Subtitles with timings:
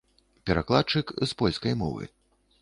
[0.49, 2.11] Перакладчык з польскай мовы.